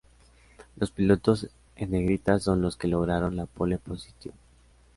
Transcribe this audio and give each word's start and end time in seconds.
Los 0.77 0.89
pilotos 0.89 1.47
en 1.75 1.91
negrita 1.91 2.39
son 2.39 2.59
los 2.59 2.75
que 2.75 2.87
lograron 2.87 3.35
la 3.35 3.45
pole 3.45 3.77
position. 3.77 4.33